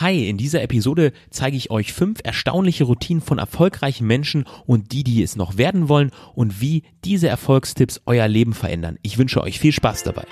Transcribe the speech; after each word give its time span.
Hi, 0.00 0.28
in 0.28 0.36
dieser 0.36 0.62
Episode 0.62 1.12
zeige 1.28 1.56
ich 1.56 1.72
euch 1.72 1.92
fünf 1.92 2.20
erstaunliche 2.22 2.84
Routinen 2.84 3.20
von 3.20 3.38
erfolgreichen 3.38 4.06
Menschen 4.06 4.44
und 4.64 4.92
die, 4.92 5.02
die 5.02 5.24
es 5.24 5.34
noch 5.34 5.56
werden 5.56 5.88
wollen 5.88 6.12
und 6.36 6.60
wie 6.60 6.84
diese 7.04 7.26
Erfolgstipps 7.26 8.02
euer 8.06 8.28
Leben 8.28 8.52
verändern. 8.52 8.98
Ich 9.02 9.18
wünsche 9.18 9.42
euch 9.42 9.58
viel 9.58 9.72
Spaß 9.72 10.04
dabei. 10.04 10.24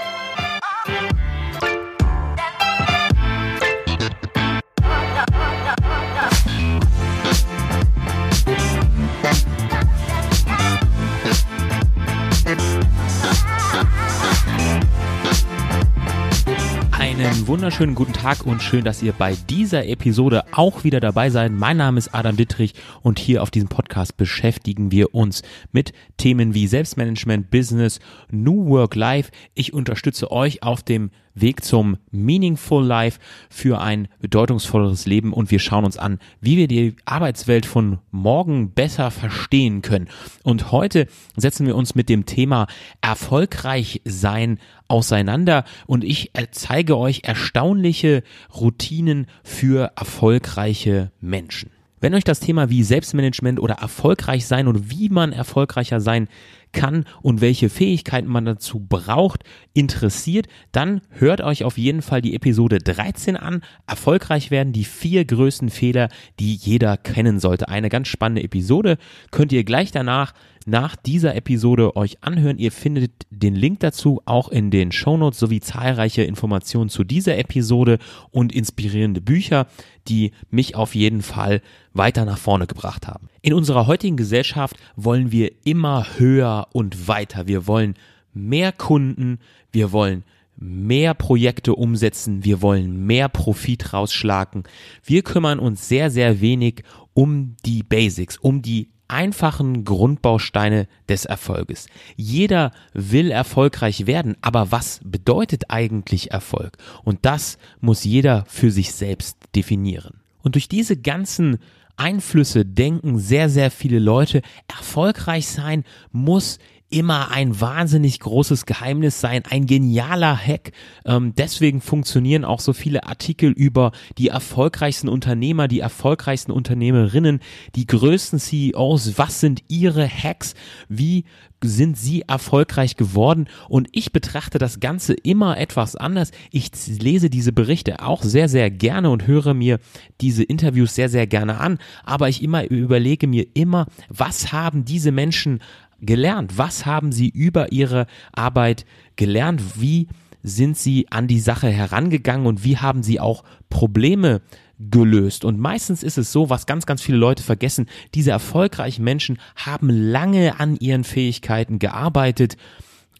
Wunderschönen 17.46 17.94
guten 17.94 18.12
Tag 18.12 18.44
und 18.44 18.60
schön, 18.60 18.82
dass 18.84 19.04
ihr 19.04 19.12
bei 19.12 19.36
dieser 19.48 19.86
Episode 19.86 20.42
auch 20.50 20.82
wieder 20.82 20.98
dabei 20.98 21.30
seid. 21.30 21.52
Mein 21.52 21.76
Name 21.76 21.96
ist 21.96 22.12
Adam 22.12 22.36
Dittrich 22.36 22.74
und 23.02 23.20
hier 23.20 23.40
auf 23.40 23.52
diesem 23.52 23.68
Podcast 23.68 24.16
beschäftigen 24.16 24.90
wir 24.90 25.14
uns 25.14 25.42
mit 25.70 25.92
Themen 26.16 26.54
wie 26.54 26.66
Selbstmanagement, 26.66 27.48
Business, 27.48 28.00
New 28.32 28.66
Work 28.66 28.96
Life. 28.96 29.30
Ich 29.54 29.72
unterstütze 29.72 30.32
euch 30.32 30.64
auf 30.64 30.82
dem 30.82 31.12
Weg 31.36 31.64
zum 31.64 31.98
Meaningful 32.10 32.84
Life 32.84 33.20
für 33.48 33.80
ein 33.80 34.08
bedeutungsvolleres 34.20 35.06
Leben 35.06 35.32
und 35.32 35.50
wir 35.50 35.60
schauen 35.60 35.84
uns 35.84 35.98
an, 35.98 36.18
wie 36.40 36.56
wir 36.56 36.66
die 36.66 36.96
Arbeitswelt 37.04 37.66
von 37.66 37.98
morgen 38.10 38.72
besser 38.72 39.10
verstehen 39.10 39.82
können. 39.82 40.08
Und 40.42 40.72
heute 40.72 41.06
setzen 41.36 41.66
wir 41.66 41.76
uns 41.76 41.94
mit 41.94 42.08
dem 42.08 42.26
Thema 42.26 42.66
erfolgreich 43.00 44.00
sein 44.04 44.58
auseinander 44.88 45.64
und 45.86 46.04
ich 46.04 46.32
zeige 46.50 46.96
euch 46.96 47.20
erstaunliche 47.24 48.22
Routinen 48.54 49.26
für 49.44 49.92
erfolgreiche 49.96 51.12
Menschen. 51.20 51.70
Wenn 52.00 52.14
euch 52.14 52.24
das 52.24 52.40
Thema 52.40 52.68
wie 52.68 52.82
Selbstmanagement 52.82 53.58
oder 53.58 53.74
erfolgreich 53.74 54.46
sein 54.46 54.68
oder 54.68 54.80
wie 54.90 55.08
man 55.08 55.32
erfolgreicher 55.32 56.00
sein 56.00 56.28
kann 56.76 57.06
und 57.22 57.40
welche 57.40 57.70
Fähigkeiten 57.70 58.28
man 58.28 58.44
dazu 58.44 58.78
braucht, 58.78 59.42
interessiert, 59.72 60.46
dann 60.70 61.00
hört 61.08 61.40
euch 61.40 61.64
auf 61.64 61.78
jeden 61.78 62.02
Fall 62.02 62.20
die 62.20 62.34
Episode 62.34 62.78
13 62.78 63.36
an. 63.36 63.62
Erfolgreich 63.86 64.50
werden 64.50 64.72
die 64.72 64.84
vier 64.84 65.24
größten 65.24 65.70
Fehler, 65.70 66.08
die 66.38 66.54
jeder 66.54 66.98
kennen 66.98 67.40
sollte. 67.40 67.68
Eine 67.68 67.88
ganz 67.88 68.08
spannende 68.08 68.44
Episode. 68.44 68.98
Könnt 69.30 69.52
ihr 69.52 69.64
gleich 69.64 69.90
danach 69.90 70.34
nach 70.66 70.96
dieser 70.96 71.34
Episode 71.36 71.96
euch 71.96 72.22
anhören. 72.22 72.58
Ihr 72.58 72.72
findet 72.72 73.12
den 73.30 73.54
Link 73.54 73.80
dazu 73.80 74.20
auch 74.26 74.48
in 74.48 74.70
den 74.70 74.92
Shownotes 74.92 75.38
sowie 75.38 75.60
zahlreiche 75.60 76.22
Informationen 76.22 76.90
zu 76.90 77.04
dieser 77.04 77.38
Episode 77.38 77.98
und 78.32 78.52
inspirierende 78.52 79.20
Bücher, 79.20 79.68
die 80.08 80.32
mich 80.50 80.74
auf 80.74 80.94
jeden 80.94 81.22
Fall 81.22 81.62
weiter 81.94 82.24
nach 82.24 82.38
vorne 82.38 82.66
gebracht 82.66 83.06
haben. 83.06 83.28
In 83.42 83.54
unserer 83.54 83.86
heutigen 83.86 84.16
Gesellschaft 84.16 84.76
wollen 84.96 85.30
wir 85.30 85.52
immer 85.64 86.06
höher 86.18 86.66
und 86.72 87.08
weiter. 87.08 87.46
Wir 87.46 87.66
wollen 87.68 87.94
mehr 88.34 88.72
Kunden, 88.72 89.38
wir 89.72 89.92
wollen 89.92 90.24
mehr 90.56 91.14
Projekte 91.14 91.74
umsetzen, 91.74 92.44
wir 92.44 92.60
wollen 92.60 93.06
mehr 93.06 93.28
Profit 93.28 93.92
rausschlagen. 93.92 94.64
Wir 95.04 95.22
kümmern 95.22 95.60
uns 95.60 95.86
sehr, 95.88 96.10
sehr 96.10 96.40
wenig 96.40 96.82
um 97.14 97.56
die 97.64 97.82
Basics, 97.82 98.36
um 98.38 98.62
die 98.62 98.88
einfachen 99.08 99.84
Grundbausteine 99.84 100.88
des 101.08 101.24
Erfolges. 101.24 101.86
Jeder 102.16 102.72
will 102.92 103.30
erfolgreich 103.30 104.06
werden, 104.06 104.36
aber 104.40 104.72
was 104.72 105.00
bedeutet 105.04 105.70
eigentlich 105.70 106.30
Erfolg? 106.30 106.76
Und 107.04 107.20
das 107.22 107.58
muss 107.80 108.04
jeder 108.04 108.44
für 108.46 108.70
sich 108.70 108.92
selbst 108.92 109.36
definieren. 109.54 110.20
Und 110.42 110.54
durch 110.54 110.68
diese 110.68 110.96
ganzen 110.96 111.58
Einflüsse 111.96 112.64
denken 112.64 113.18
sehr, 113.18 113.48
sehr 113.48 113.70
viele 113.70 113.98
Leute, 113.98 114.42
erfolgreich 114.68 115.48
sein 115.48 115.84
muss 116.12 116.58
immer 116.88 117.30
ein 117.30 117.60
wahnsinnig 117.60 118.20
großes 118.20 118.64
Geheimnis 118.64 119.20
sein, 119.20 119.42
ein 119.48 119.66
genialer 119.66 120.36
Hack. 120.36 120.72
Ähm, 121.04 121.34
deswegen 121.36 121.80
funktionieren 121.80 122.44
auch 122.44 122.60
so 122.60 122.72
viele 122.72 123.04
Artikel 123.04 123.50
über 123.50 123.92
die 124.18 124.28
erfolgreichsten 124.28 125.08
Unternehmer, 125.08 125.66
die 125.66 125.80
erfolgreichsten 125.80 126.52
Unternehmerinnen, 126.52 127.40
die 127.74 127.86
größten 127.86 128.38
CEOs. 128.38 129.18
Was 129.18 129.40
sind 129.40 129.64
ihre 129.68 130.08
Hacks? 130.08 130.54
Wie 130.88 131.24
sind 131.64 131.96
sie 131.98 132.22
erfolgreich 132.22 132.96
geworden? 132.96 133.48
Und 133.68 133.88
ich 133.92 134.12
betrachte 134.12 134.58
das 134.58 134.78
Ganze 134.78 135.14
immer 135.14 135.58
etwas 135.58 135.96
anders. 135.96 136.30
Ich 136.50 136.70
lese 136.86 137.30
diese 137.30 137.52
Berichte 137.52 138.00
auch 138.00 138.22
sehr, 138.22 138.48
sehr 138.48 138.70
gerne 138.70 139.10
und 139.10 139.26
höre 139.26 139.54
mir 139.54 139.80
diese 140.20 140.44
Interviews 140.44 140.94
sehr, 140.94 141.08
sehr 141.08 141.26
gerne 141.26 141.58
an. 141.58 141.78
Aber 142.04 142.28
ich 142.28 142.42
immer 142.42 142.64
überlege 142.70 143.26
mir 143.26 143.46
immer, 143.54 143.86
was 144.08 144.52
haben 144.52 144.84
diese 144.84 145.10
Menschen 145.10 145.60
gelernt? 146.00 146.58
Was 146.58 146.86
haben 146.86 147.12
Sie 147.12 147.28
über 147.28 147.72
Ihre 147.72 148.06
Arbeit 148.32 148.84
gelernt? 149.16 149.80
Wie 149.80 150.08
sind 150.42 150.76
Sie 150.76 151.06
an 151.10 151.26
die 151.26 151.40
Sache 151.40 151.68
herangegangen 151.68 152.46
und 152.46 152.64
wie 152.64 152.76
haben 152.76 153.02
Sie 153.02 153.18
auch 153.18 153.44
Probleme 153.68 154.42
gelöst? 154.78 155.44
Und 155.44 155.58
meistens 155.58 156.02
ist 156.02 156.18
es 156.18 156.32
so, 156.32 156.50
was 156.50 156.66
ganz, 156.66 156.86
ganz 156.86 157.02
viele 157.02 157.18
Leute 157.18 157.42
vergessen, 157.42 157.86
diese 158.14 158.30
erfolgreichen 158.30 159.02
Menschen 159.02 159.38
haben 159.56 159.88
lange 159.90 160.60
an 160.60 160.76
ihren 160.76 161.04
Fähigkeiten 161.04 161.78
gearbeitet 161.78 162.56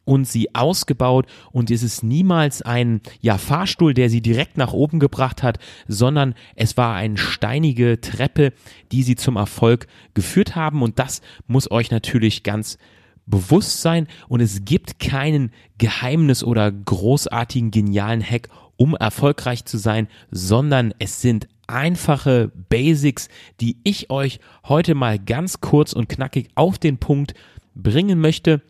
und 0.07 0.27
sie 0.27 0.55
ausgebaut. 0.55 1.27
Und 1.53 1.71
es 1.71 1.83
ist 1.83 2.03
niemals 2.03 2.63
ein 2.63 3.03
ja 3.21 3.37
Fahrstuhl, 3.37 3.93
der 3.93 4.09
sie 4.09 4.23
direkt 4.23 4.57
nach 4.57 4.73
oben 4.73 4.99
gebracht 4.99 5.43
hat, 5.43 5.59
sondern 5.87 6.35
es 6.55 6.79
war 6.79 6.95
eine 6.95 7.19
steinige 7.19 8.01
Treppe, 8.01 8.55
die 8.93 9.03
sie 9.03 9.17
zum 9.17 9.37
Erfolg 9.37 9.87
geführt 10.15 10.57
haben. 10.57 10.81
Und 10.81 10.99
das 10.99 11.21
muss 11.47 11.71
euch 11.71 11.91
natürlich 11.91 12.43
ganz 12.43 12.79
bewusst 13.27 13.83
sein. 13.83 14.07
Und 14.29 14.41
es 14.41 14.65
gibt 14.65 14.99
keinen 14.99 15.51
Geheimnis 15.77 16.43
oder 16.43 16.73
großartigen 16.73 17.71
genialen 17.71 18.23
Hack, 18.23 18.49
um 18.77 18.95
erfolgreich 18.95 19.65
zu 19.65 19.77
sein, 19.77 20.09
sondern 20.31 20.95
es 20.99 21.21
sind 21.21 21.49
einfache 21.67 22.53
Basics, 22.69 23.29
die 23.61 23.79
ich 23.83 24.11
euch 24.11 24.39
heute 24.69 24.95
mal 24.95 25.19
ganz 25.19 25.61
kurz 25.61 25.93
und 25.93 26.09
knackig 26.09 26.49
auf 26.55 26.79
den 26.79 26.99
Punkt 26.99 27.35
bringen 27.75 28.21
möchte. 28.21 28.63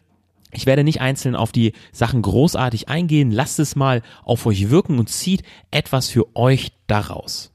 Ich 0.53 0.67
werde 0.67 0.85
nicht 0.85 1.01
einzeln 1.01 1.37
auf 1.37 1.53
die 1.53 1.73
Sachen 1.93 2.23
großartig 2.23 2.89
eingehen. 2.89 3.31
Lasst 3.31 3.59
es 3.59 3.77
mal 3.77 4.03
auf 4.25 4.47
euch 4.47 4.71
wirken 4.71 4.99
und 4.99 5.09
zieht 5.09 5.43
etwas 5.71 6.09
für 6.09 6.35
euch 6.37 6.73
daraus. 6.87 7.53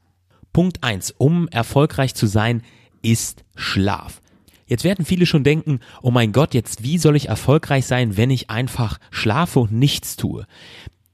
Punkt 0.53 0.83
eins: 0.83 1.11
Um 1.17 1.47
erfolgreich 1.47 2.13
zu 2.15 2.27
sein, 2.27 2.61
ist 3.01 3.43
Schlaf. 3.55 4.21
Jetzt 4.67 4.83
werden 4.85 5.03
viele 5.03 5.25
schon 5.25 5.43
denken, 5.43 5.81
oh 6.01 6.11
mein 6.11 6.31
Gott, 6.31 6.53
jetzt 6.53 6.81
wie 6.81 6.97
soll 6.97 7.17
ich 7.17 7.27
erfolgreich 7.27 7.85
sein, 7.85 8.15
wenn 8.15 8.29
ich 8.29 8.49
einfach 8.49 8.99
schlafe 9.09 9.59
und 9.59 9.73
nichts 9.73 10.15
tue? 10.15 10.47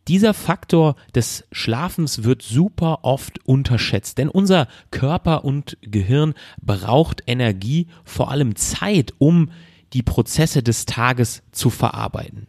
Dieser 0.08 0.34
Faktor 0.34 0.96
des 1.16 1.44
Schlafens 1.52 2.24
wird 2.24 2.42
super 2.42 3.00
oft 3.02 3.46
unterschätzt, 3.46 4.20
denn 4.20 4.30
unser 4.30 4.68
Körper 4.92 5.44
und 5.44 5.78
Gehirn 5.82 6.34
braucht 6.62 7.24
Energie, 7.26 7.88
vor 8.06 8.32
allem 8.32 8.56
Zeit, 8.56 9.14
um 9.18 9.50
die 9.94 10.04
Prozesse 10.04 10.64
des 10.64 10.86
Tages 10.86 11.44
zu 11.52 11.70
verarbeiten. 11.70 12.48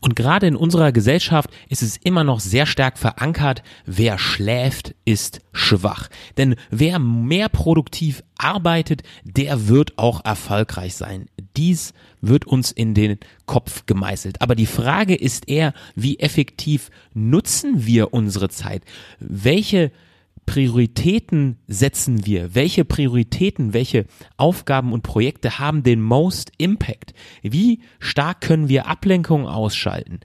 Und 0.00 0.14
gerade 0.14 0.46
in 0.46 0.56
unserer 0.56 0.92
Gesellschaft 0.92 1.50
ist 1.68 1.82
es 1.82 1.96
immer 1.96 2.22
noch 2.22 2.40
sehr 2.40 2.66
stark 2.66 2.98
verankert, 2.98 3.62
wer 3.84 4.18
schläft, 4.18 4.94
ist 5.04 5.40
schwach. 5.52 6.08
Denn 6.36 6.54
wer 6.70 6.98
mehr 6.98 7.48
produktiv 7.48 8.22
arbeitet, 8.36 9.02
der 9.24 9.66
wird 9.66 9.98
auch 9.98 10.24
erfolgreich 10.24 10.94
sein. 10.94 11.26
Dies 11.56 11.94
wird 12.20 12.46
uns 12.46 12.70
in 12.70 12.94
den 12.94 13.18
Kopf 13.46 13.86
gemeißelt. 13.86 14.40
Aber 14.40 14.54
die 14.54 14.66
Frage 14.66 15.16
ist 15.16 15.48
eher, 15.48 15.72
wie 15.96 16.20
effektiv 16.20 16.90
nutzen 17.12 17.84
wir 17.86 18.14
unsere 18.14 18.48
Zeit? 18.48 18.84
Welche 19.18 19.90
Prioritäten 20.48 21.58
setzen 21.66 22.24
wir? 22.24 22.54
Welche 22.54 22.86
Prioritäten, 22.86 23.74
welche 23.74 24.06
Aufgaben 24.38 24.94
und 24.94 25.02
Projekte 25.02 25.58
haben 25.58 25.82
den 25.82 26.00
most 26.00 26.52
impact? 26.56 27.12
Wie 27.42 27.80
stark 28.00 28.40
können 28.40 28.70
wir 28.70 28.86
Ablenkungen 28.86 29.46
ausschalten? 29.46 30.20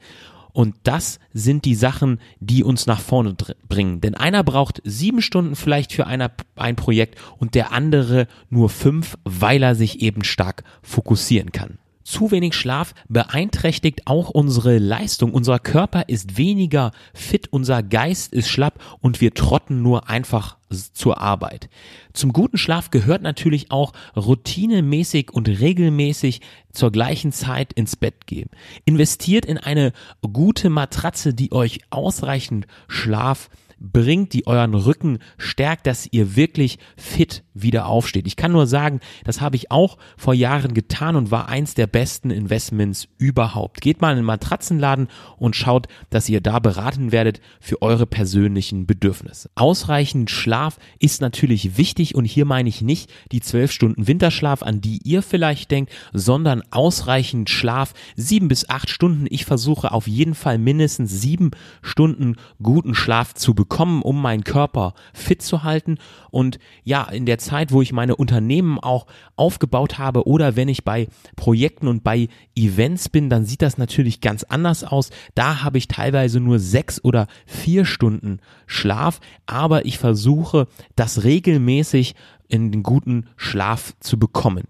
Und 0.54 0.76
das 0.84 1.20
sind 1.34 1.66
die 1.66 1.76
Sachen, 1.76 2.22
die 2.40 2.64
uns 2.64 2.86
nach 2.86 3.02
vorne 3.02 3.36
bringen. 3.68 4.00
Denn 4.00 4.16
einer 4.16 4.46
braucht 4.46 4.82
sieben 4.86 5.22
Stunden 5.22 5.58
vielleicht 5.58 5.92
für 5.92 6.08
einer, 6.08 6.32
ein 6.56 6.78
Projekt 6.78 7.20
und 7.38 7.54
der 7.54 7.74
andere 7.74 8.28
nur 8.50 8.70
fünf, 8.70 9.18
weil 9.26 9.62
er 9.62 9.76
sich 9.76 10.00
eben 10.02 10.24
stark 10.24 10.64
fokussieren 10.82 11.52
kann. 11.52 11.80
Zu 12.04 12.32
wenig 12.32 12.54
Schlaf 12.54 12.94
beeinträchtigt 13.08 14.08
auch 14.08 14.30
unsere 14.30 14.78
Leistung. 14.78 15.34
Unser 15.34 15.60
Körper 15.60 16.10
ist 16.10 16.38
weniger 16.38 16.92
fit, 17.14 17.48
unser 17.52 17.82
Geist 17.82 18.34
ist 18.34 18.50
schlapp 18.50 18.80
und 19.00 19.22
wir 19.22 19.34
trotten 19.34 19.82
nur 19.82 20.10
einfach 20.10 20.58
zur 20.94 21.20
Arbeit. 21.20 21.70
Zum 22.14 22.34
guten 22.34 22.58
Schlaf 22.58 22.90
gehört 22.90 23.22
natürlich 23.22 23.72
auch 23.72 23.94
routinemäßig 24.16 25.32
und 25.32 25.48
regelmäßig 25.48 26.42
zur 26.72 26.92
gleichen 26.92 27.32
Zeit 27.32 27.74
ins 27.74 27.96
Bett 27.96 28.26
gehen. 28.26 28.50
Investiert 28.86 29.46
in 29.46 29.58
eine 29.58 29.94
gute 30.22 30.70
Matratze, 30.70 31.34
die 31.34 31.52
euch 31.52 31.82
ausreichend 31.90 32.68
Schlaf 32.88 33.50
bringt, 33.84 34.34
die 34.34 34.48
euren 34.48 34.74
Rücken 34.74 35.20
stärkt, 35.38 35.86
dass 35.86 36.08
ihr 36.10 36.36
wirklich 36.36 36.80
fit 36.96 37.44
wieder 37.54 37.86
aufsteht. 37.86 38.26
Ich 38.26 38.38
kann 38.38 38.54
nur 38.54 38.66
sagen, 38.66 39.02
das 39.26 39.42
habe 39.42 39.58
ich 39.58 39.72
auch 39.72 39.98
vor 40.18 40.34
Jahren 40.34 40.74
getan 40.74 41.16
und 41.16 41.32
war 41.32 41.50
eins 41.50 41.76
der 41.76 41.86
besten 41.86 42.32
Investments 42.32 43.08
überhaupt. 43.18 43.82
Geht 43.82 44.02
mal 44.02 44.12
in 44.12 44.18
den 44.18 44.26
Matratzenladen 44.26 45.10
und 45.38 45.56
schaut, 45.56 45.88
dass 46.10 46.30
ihr 46.30 46.40
da 46.42 46.60
beraten 46.60 47.12
werdet 47.12 47.42
für 47.60 47.82
eure 47.82 48.08
persönlichen 48.08 48.88
Bedürfnisse. 48.88 49.50
Ausreichend 49.56 50.32
Schlaf 50.32 50.78
ist 51.00 51.22
natürlich 51.22 51.78
wichtig 51.78 52.16
und 52.16 52.26
hier 52.26 52.46
meine 52.46 52.70
ich 52.70 52.82
nicht 52.82 53.12
die 53.32 53.42
zwölf 53.42 53.72
Stunden 53.72 54.08
Winterschlaf, 54.08 54.64
an 54.64 54.80
die 54.82 55.00
ihr 55.04 55.22
vielleicht 55.22 55.70
denkt, 55.72 55.92
sondern 56.14 56.64
ausreichend 56.72 57.50
Schlaf, 57.50 57.94
sieben 58.16 58.48
bis 58.48 58.70
acht 58.70 58.90
Stunden. 58.90 59.28
Ich 59.30 59.46
versuche 59.46 59.92
auf 59.92 60.08
jeden 60.08 60.36
Fall 60.36 60.58
mindestens 60.58 61.12
sieben 61.22 61.52
Stunden 61.82 62.38
guten 62.62 62.96
Schlaf 62.96 63.34
zu 63.34 63.54
bekommen, 63.54 63.73
um 64.02 64.22
meinen 64.22 64.44
Körper 64.44 64.94
fit 65.14 65.42
zu 65.42 65.64
halten. 65.64 65.98
Und 66.30 66.60
ja, 66.84 67.04
in 67.04 67.26
der 67.26 67.40
Zeit, 67.40 67.72
wo 67.72 67.82
ich 67.82 67.92
meine 67.92 68.16
Unternehmen 68.16 68.80
auch 68.80 69.08
aufgebaut 69.36 69.98
habe 69.98 70.28
oder 70.28 70.56
wenn 70.56 70.68
ich 70.68 70.84
bei 70.84 71.08
Projekten 71.36 71.88
und 71.88 72.04
bei 72.04 72.28
Events 72.56 73.10
bin, 73.10 73.30
dann 73.30 73.46
sieht 73.46 73.62
das 73.62 73.78
natürlich 73.78 74.22
ganz 74.22 74.44
anders 74.44 74.84
aus. 74.84 75.10
Da 75.34 75.64
habe 75.64 75.78
ich 75.78 75.88
teilweise 75.88 76.40
nur 76.40 76.60
sechs 76.60 77.04
oder 77.04 77.28
vier 77.46 77.86
Stunden 77.86 78.40
Schlaf, 78.68 79.20
aber 79.46 79.86
ich 79.86 79.98
versuche, 79.98 80.68
das 80.96 81.24
regelmäßig 81.24 82.16
in 82.48 82.72
den 82.72 82.84
guten 82.84 83.28
Schlaf 83.36 83.94
zu 84.00 84.20
bekommen. 84.20 84.66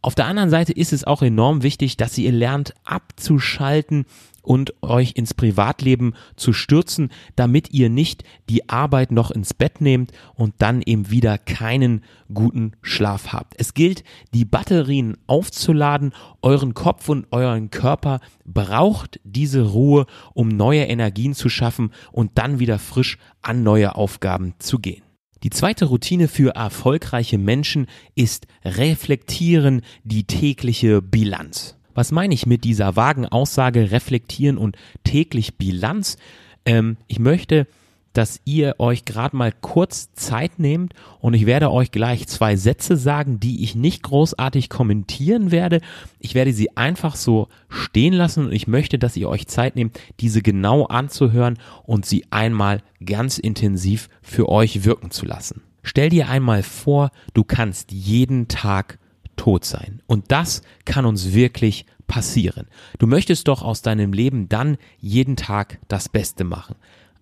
Auf 0.00 0.14
der 0.14 0.26
anderen 0.26 0.48
Seite 0.48 0.72
ist 0.72 0.92
es 0.92 1.04
auch 1.04 1.22
enorm 1.22 1.64
wichtig, 1.64 1.96
dass 1.96 2.16
ihr 2.18 2.30
lernt 2.30 2.72
abzuschalten 2.84 4.06
und 4.42 4.72
euch 4.80 5.12
ins 5.16 5.34
Privatleben 5.34 6.14
zu 6.36 6.52
stürzen, 6.52 7.10
damit 7.34 7.72
ihr 7.72 7.90
nicht 7.90 8.22
die 8.48 8.68
Arbeit 8.68 9.10
noch 9.10 9.32
ins 9.32 9.54
Bett 9.54 9.80
nehmt 9.80 10.12
und 10.34 10.54
dann 10.58 10.82
eben 10.82 11.10
wieder 11.10 11.36
keinen 11.36 12.04
guten 12.32 12.72
Schlaf 12.80 13.32
habt. 13.32 13.54
Es 13.58 13.74
gilt, 13.74 14.04
die 14.32 14.44
Batterien 14.44 15.16
aufzuladen. 15.26 16.12
Euren 16.42 16.74
Kopf 16.74 17.08
und 17.08 17.26
euren 17.32 17.70
Körper 17.70 18.20
braucht 18.46 19.20
diese 19.24 19.62
Ruhe, 19.62 20.06
um 20.32 20.48
neue 20.48 20.84
Energien 20.84 21.34
zu 21.34 21.48
schaffen 21.48 21.92
und 22.12 22.38
dann 22.38 22.60
wieder 22.60 22.78
frisch 22.78 23.18
an 23.42 23.64
neue 23.64 23.96
Aufgaben 23.96 24.54
zu 24.60 24.78
gehen. 24.78 25.07
Die 25.44 25.50
zweite 25.50 25.84
Routine 25.84 26.26
für 26.26 26.56
erfolgreiche 26.56 27.38
Menschen 27.38 27.86
ist 28.14 28.46
reflektieren 28.64 29.82
die 30.02 30.24
tägliche 30.24 31.00
Bilanz. 31.00 31.76
Was 31.94 32.12
meine 32.12 32.34
ich 32.34 32.46
mit 32.46 32.64
dieser 32.64 32.96
vagen 32.96 33.26
Aussage 33.26 33.90
reflektieren 33.90 34.58
und 34.58 34.76
täglich 35.04 35.56
Bilanz? 35.56 36.16
Ähm, 36.64 36.96
ich 37.06 37.18
möchte, 37.18 37.66
dass 38.12 38.40
ihr 38.44 38.76
euch 38.78 39.04
gerade 39.04 39.36
mal 39.36 39.52
kurz 39.52 40.12
Zeit 40.14 40.58
nehmt 40.58 40.94
und 41.20 41.34
ich 41.34 41.46
werde 41.46 41.70
euch 41.70 41.90
gleich 41.90 42.26
zwei 42.26 42.56
Sätze 42.56 42.96
sagen, 42.96 43.40
die 43.40 43.62
ich 43.62 43.74
nicht 43.74 44.02
großartig 44.02 44.68
kommentieren 44.68 45.50
werde. 45.50 45.80
Ich 46.18 46.34
werde 46.34 46.52
sie 46.52 46.76
einfach 46.76 47.16
so 47.16 47.48
stehen 47.68 48.14
lassen 48.14 48.46
und 48.46 48.52
ich 48.52 48.66
möchte, 48.66 48.98
dass 48.98 49.16
ihr 49.16 49.28
euch 49.28 49.46
Zeit 49.46 49.76
nehmt, 49.76 49.98
diese 50.20 50.42
genau 50.42 50.86
anzuhören 50.86 51.58
und 51.84 52.06
sie 52.06 52.24
einmal 52.30 52.82
ganz 53.04 53.38
intensiv 53.38 54.08
für 54.22 54.48
euch 54.48 54.84
wirken 54.84 55.10
zu 55.10 55.26
lassen. 55.26 55.62
Stell 55.82 56.10
dir 56.10 56.28
einmal 56.28 56.62
vor, 56.62 57.10
du 57.34 57.44
kannst 57.44 57.92
jeden 57.92 58.48
Tag 58.48 58.98
tot 59.36 59.64
sein. 59.64 60.02
Und 60.06 60.30
das 60.30 60.62
kann 60.84 61.06
uns 61.06 61.32
wirklich 61.32 61.86
passieren. 62.06 62.66
Du 62.98 63.06
möchtest 63.06 63.48
doch 63.48 63.62
aus 63.62 63.82
deinem 63.82 64.12
Leben 64.12 64.48
dann 64.48 64.76
jeden 64.98 65.36
Tag 65.36 65.78
das 65.88 66.08
Beste 66.08 66.44
machen. 66.44 66.74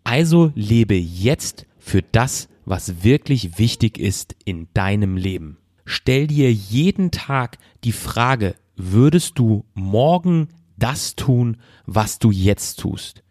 Also 0.07 0.53
lebe 0.55 0.95
jetzt 0.95 1.67
für 1.81 2.01
das, 2.01 2.49
was 2.65 3.03
wirklich 3.03 3.59
wichtig 3.59 3.99
ist 3.99 4.37
in 4.45 4.69
deinem 4.73 5.17
Leben. 5.17 5.59
Stell 5.85 6.29
dir 6.29 6.53
jeden 6.53 7.11
Tag 7.11 7.59
die 7.83 7.91
Frage, 7.91 8.55
würdest 8.77 9.37
du 9.37 9.65
morgen 9.75 10.47
das 10.77 11.17
tun, 11.17 11.57
was 11.87 12.21
du 12.21 12.31
jetzt 12.31 12.79
tust? 12.79 13.25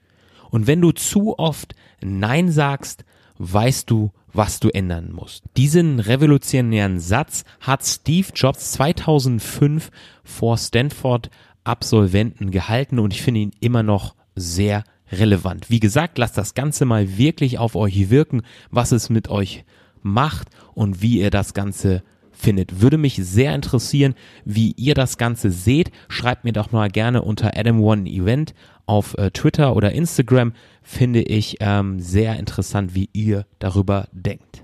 Und 0.50 0.68
wenn 0.68 0.81
du 0.81 0.92
zu 0.92 1.39
oft 1.39 1.75
Nein 2.04 2.51
sagst, 2.51 3.06
weißt 3.38 3.89
du, 3.89 4.12
was 4.33 4.60
du 4.60 4.68
ändern 4.68 5.13
musst. 5.13 5.45
Diesen 5.56 6.01
revolutionären 6.01 7.00
Satz 7.00 7.45
hat 7.62 7.86
Steve 7.86 8.27
Jobs 8.36 8.74
2005 8.74 9.92
vor 10.25 10.57
Stanford 10.57 11.30
Absolventen 11.63 12.51
gehalten 12.51 13.00
und 13.00 13.13
ich 13.13 13.22
finde 13.22 13.39
ihn 13.39 13.51
immer 13.62 13.81
noch 13.81 14.13
sehr 14.36 14.83
relevant. 15.12 15.69
Wie 15.69 15.80
gesagt, 15.80 16.18
lasst 16.18 16.38
das 16.38 16.54
Ganze 16.54 16.86
mal 16.86 17.18
wirklich 17.18 17.57
auf 17.60 17.75
euch 17.75 18.10
wirken, 18.10 18.42
was 18.72 18.92
es 18.92 19.10
mit 19.10 19.30
euch 19.30 19.66
macht 20.02 20.50
und 20.74 21.02
wie 21.02 21.19
ihr 21.19 21.31
das 21.31 21.54
Ganze 21.54 22.04
findet. 22.31 22.81
Würde 22.81 22.98
mich 22.98 23.16
sehr 23.16 23.56
interessieren, 23.56 24.13
wie 24.44 24.74
ihr 24.74 24.94
das 24.94 25.18
Ganze 25.18 25.52
seht. 25.52 25.92
Schreibt 26.10 26.44
mir 26.44 26.54
doch 26.54 26.72
mal 26.72 26.90
gerne 26.90 27.22
unter 27.22 27.57
Adam 27.57 27.81
One 27.81 28.10
Event 28.10 28.54
auf 28.86 29.18
äh, 29.18 29.31
Twitter 29.31 29.75
oder 29.75 29.94
Instagram. 29.94 30.54
Finde 30.84 31.22
ich 31.22 31.58
ähm, 31.60 32.00
sehr 32.00 32.38
interessant, 32.38 32.94
wie 32.94 33.10
ihr 33.13 33.46
darüber 33.60 34.08
denkt. 34.12 34.63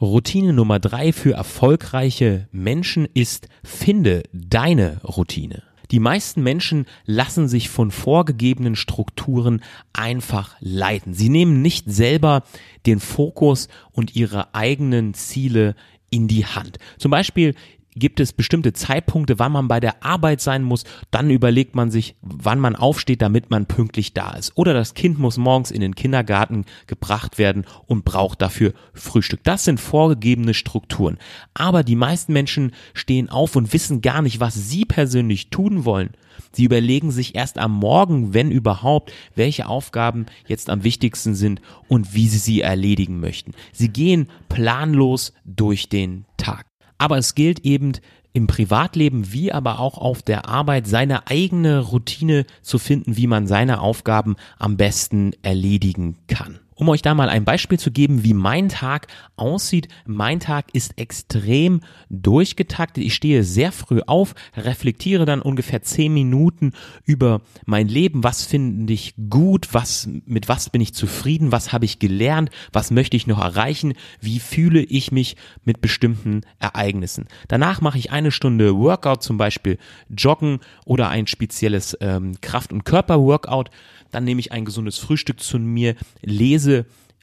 Routine 0.00 0.52
Nummer 0.52 0.80
drei 0.80 1.12
für 1.12 1.34
erfolgreiche 1.34 2.48
Menschen 2.50 3.06
ist, 3.14 3.46
finde 3.62 4.24
deine 4.32 5.00
Routine. 5.04 5.62
Die 5.92 6.00
meisten 6.00 6.42
Menschen 6.42 6.86
lassen 7.04 7.48
sich 7.48 7.68
von 7.68 7.90
vorgegebenen 7.90 8.76
Strukturen 8.76 9.62
einfach 9.92 10.56
leiten. 10.58 11.12
Sie 11.12 11.28
nehmen 11.28 11.60
nicht 11.60 11.84
selber 11.90 12.42
den 12.86 12.98
Fokus 12.98 13.68
und 13.92 14.16
ihre 14.16 14.54
eigenen 14.54 15.12
Ziele 15.12 15.76
in 16.08 16.28
die 16.28 16.46
Hand. 16.46 16.78
Zum 16.98 17.10
Beispiel 17.10 17.54
gibt 17.94 18.20
es 18.20 18.32
bestimmte 18.32 18.72
Zeitpunkte, 18.72 19.38
wann 19.38 19.52
man 19.52 19.68
bei 19.68 19.80
der 19.80 20.04
Arbeit 20.04 20.40
sein 20.40 20.62
muss. 20.62 20.84
Dann 21.10 21.30
überlegt 21.30 21.74
man 21.74 21.90
sich, 21.90 22.16
wann 22.22 22.60
man 22.60 22.76
aufsteht, 22.76 23.22
damit 23.22 23.50
man 23.50 23.66
pünktlich 23.66 24.14
da 24.14 24.32
ist. 24.32 24.52
Oder 24.56 24.74
das 24.74 24.94
Kind 24.94 25.18
muss 25.18 25.36
morgens 25.36 25.70
in 25.70 25.80
den 25.80 25.94
Kindergarten 25.94 26.64
gebracht 26.86 27.38
werden 27.38 27.64
und 27.86 28.04
braucht 28.04 28.42
dafür 28.42 28.72
Frühstück. 28.94 29.44
Das 29.44 29.64
sind 29.64 29.80
vorgegebene 29.80 30.54
Strukturen. 30.54 31.18
Aber 31.54 31.82
die 31.82 31.96
meisten 31.96 32.32
Menschen 32.32 32.72
stehen 32.94 33.28
auf 33.28 33.56
und 33.56 33.72
wissen 33.72 34.00
gar 34.00 34.22
nicht, 34.22 34.40
was 34.40 34.54
sie 34.54 34.84
persönlich 34.84 35.50
tun 35.50 35.84
wollen. 35.84 36.10
Sie 36.52 36.64
überlegen 36.64 37.10
sich 37.10 37.34
erst 37.34 37.58
am 37.58 37.72
Morgen, 37.72 38.34
wenn 38.34 38.50
überhaupt, 38.50 39.12
welche 39.34 39.66
Aufgaben 39.66 40.26
jetzt 40.46 40.70
am 40.70 40.84
wichtigsten 40.84 41.34
sind 41.34 41.60
und 41.88 42.14
wie 42.14 42.28
sie 42.28 42.38
sie 42.38 42.60
erledigen 42.60 43.20
möchten. 43.20 43.52
Sie 43.72 43.88
gehen 43.88 44.28
planlos 44.48 45.32
durch 45.44 45.88
den 45.88 46.24
Tag. 46.36 46.71
Aber 47.02 47.18
es 47.18 47.34
gilt 47.34 47.66
eben 47.66 47.94
im 48.32 48.46
Privatleben 48.46 49.32
wie 49.32 49.50
aber 49.50 49.80
auch 49.80 49.98
auf 49.98 50.22
der 50.22 50.48
Arbeit 50.48 50.86
seine 50.86 51.26
eigene 51.26 51.80
Routine 51.80 52.46
zu 52.62 52.78
finden, 52.78 53.16
wie 53.16 53.26
man 53.26 53.48
seine 53.48 53.80
Aufgaben 53.80 54.36
am 54.56 54.76
besten 54.76 55.32
erledigen 55.42 56.18
kann. 56.28 56.60
Um 56.74 56.88
euch 56.88 57.02
da 57.02 57.14
mal 57.14 57.28
ein 57.28 57.44
Beispiel 57.44 57.78
zu 57.78 57.90
geben, 57.90 58.24
wie 58.24 58.34
mein 58.34 58.68
Tag 58.68 59.06
aussieht. 59.36 59.88
Mein 60.06 60.40
Tag 60.40 60.66
ist 60.72 60.98
extrem 60.98 61.80
durchgetaktet. 62.08 63.04
Ich 63.04 63.14
stehe 63.14 63.44
sehr 63.44 63.72
früh 63.72 64.00
auf, 64.06 64.34
reflektiere 64.56 65.24
dann 65.24 65.42
ungefähr 65.42 65.82
zehn 65.82 66.14
Minuten 66.14 66.72
über 67.04 67.40
mein 67.66 67.88
Leben. 67.88 68.24
Was 68.24 68.44
finde 68.44 68.92
ich 68.92 69.14
gut? 69.28 69.68
Was, 69.72 70.08
mit 70.26 70.48
was 70.48 70.70
bin 70.70 70.80
ich 70.80 70.94
zufrieden? 70.94 71.52
Was 71.52 71.72
habe 71.72 71.84
ich 71.84 71.98
gelernt? 71.98 72.50
Was 72.72 72.90
möchte 72.90 73.16
ich 73.16 73.26
noch 73.26 73.40
erreichen? 73.40 73.94
Wie 74.20 74.40
fühle 74.40 74.80
ich 74.80 75.12
mich 75.12 75.36
mit 75.64 75.80
bestimmten 75.80 76.42
Ereignissen? 76.58 77.26
Danach 77.48 77.80
mache 77.80 77.98
ich 77.98 78.10
eine 78.12 78.30
Stunde 78.30 78.76
Workout, 78.76 79.22
zum 79.22 79.36
Beispiel 79.36 79.78
Joggen 80.08 80.60
oder 80.84 81.08
ein 81.08 81.26
spezielles 81.26 81.96
ähm, 82.00 82.40
Kraft- 82.40 82.72
und 82.72 82.84
Körperworkout 82.84 83.70
dann 84.12 84.24
nehme 84.24 84.40
ich 84.40 84.52
ein 84.52 84.64
gesundes 84.64 84.98
Frühstück 84.98 85.40
zu 85.40 85.58
mir, 85.58 85.96
lese 86.20 86.61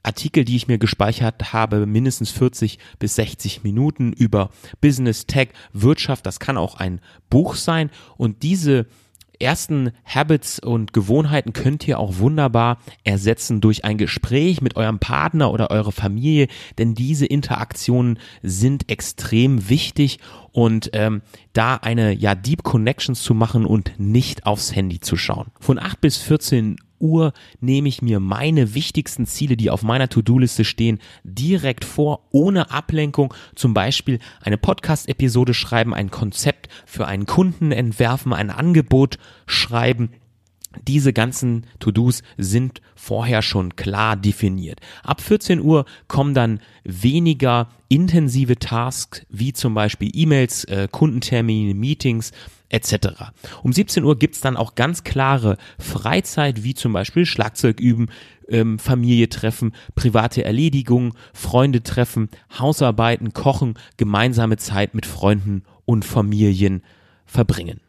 Artikel, 0.04 0.46
die 0.46 0.56
ich 0.56 0.68
mir 0.68 0.78
gespeichert 0.78 1.54
habe, 1.54 1.86
mindestens 1.86 2.32
40 2.32 2.80
bis 3.00 3.16
60 3.16 3.64
Minuten 3.64 4.14
über 4.14 4.50
Business, 4.82 5.26
Tech, 5.26 5.50
Wirtschaft. 5.74 6.26
Das 6.26 6.40
kann 6.40 6.58
auch 6.58 6.76
ein 6.76 7.02
Buch 7.30 7.56
sein. 7.56 7.90
Und 8.18 8.44
diese 8.44 8.88
ersten 9.40 9.92
Habits 10.06 10.60
und 10.60 10.94
Gewohnheiten 10.94 11.54
könnt 11.54 11.88
ihr 11.88 12.00
auch 12.00 12.18
wunderbar 12.18 12.78
ersetzen 13.04 13.62
durch 13.62 13.86
ein 13.86 13.98
Gespräch 13.98 14.62
mit 14.62 14.76
eurem 14.76 15.00
Partner 15.00 15.52
oder 15.52 15.72
eurer 15.72 15.92
Familie, 15.92 16.48
denn 16.78 16.94
diese 16.94 17.26
Interaktionen 17.26 18.20
sind 18.44 18.90
extrem 18.92 19.70
wichtig 19.70 20.20
und 20.52 20.90
ähm, 20.94 21.22
da 21.54 21.76
eine 21.76 22.12
ja 22.12 22.36
Deep 22.36 22.64
Connections 22.64 23.24
zu 23.24 23.34
machen 23.34 23.66
und 23.66 23.94
nicht 23.98 24.46
aufs 24.46 24.76
Handy 24.76 25.00
zu 25.00 25.16
schauen. 25.16 25.52
Von 25.60 25.80
8 25.80 26.02
bis 26.02 26.18
14 26.18 26.78
Uhr 27.00 27.34
nehme 27.60 27.90
ich 27.90 28.02
mir 28.02 28.20
meine 28.20 28.74
wichtigsten 28.74 29.26
Ziele, 29.26 29.58
die 29.58 29.70
auf 29.70 29.84
meiner 29.84 30.10
To-Do-Liste 30.10 30.66
stehen, 30.66 31.00
direkt 31.24 31.86
vor, 31.86 32.28
ohne 32.32 32.72
Ablenkung. 32.72 33.34
Zum 33.56 33.74
Beispiel 33.74 34.20
eine 34.42 34.58
Podcast-Episode 34.58 35.54
schreiben, 35.54 35.94
ein 35.94 36.12
Konzept 36.12 36.70
für 36.86 37.08
einen 37.08 37.26
Kunden 37.26 37.72
entwerfen, 37.72 38.34
ein 38.34 38.50
Angebot 38.50 39.18
schreiben 39.46 40.10
diese 40.88 41.14
ganzen 41.14 41.66
To-Dos 41.80 42.22
sind 42.38 42.82
vorher 42.96 43.42
schon 43.42 43.76
klar 43.76 44.16
definiert. 44.16 44.80
Ab 45.04 45.22
14 45.22 45.62
Uhr 45.62 45.86
kommen 46.08 46.34
dann 46.34 46.60
weniger 46.84 47.70
intensive 47.88 48.58
Tasks 48.58 49.24
wie 49.30 49.54
zum 49.54 49.74
Beispiel 49.74 50.12
E-Mails, 50.14 50.66
äh, 50.66 50.88
Kundentermine, 50.92 51.74
Meetings 51.74 52.32
etc. 52.70 53.32
Um 53.64 53.74
17 53.74 54.04
Uhr 54.04 54.18
gibt's 54.18 54.42
dann 54.42 54.58
auch 54.58 54.76
ganz 54.76 55.04
klare 55.04 55.58
Freizeit 55.80 56.64
wie 56.64 56.74
zum 56.74 56.94
Beispiel 56.94 57.26
Schlagzeug 57.26 57.80
üben, 57.80 58.08
ähm, 58.48 58.80
Familie 58.80 59.30
treffen, 59.30 59.74
private 59.96 60.44
Erledigungen, 60.44 61.14
Freunde 61.34 61.84
treffen, 61.84 62.30
Hausarbeiten, 62.58 63.34
kochen, 63.34 63.76
gemeinsame 63.98 64.58
Zeit 64.58 64.94
mit 64.96 65.06
Freunden 65.06 65.64
und 65.86 66.06
Familien 66.06 66.84
verbringen. 67.26 67.82